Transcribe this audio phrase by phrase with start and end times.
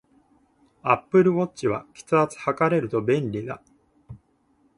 [0.81, 3.61] アップルウォッチは、血圧測れると便利だ